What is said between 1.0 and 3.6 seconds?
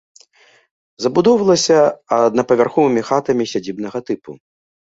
Забудоўвалася аднапавярховымі хатамі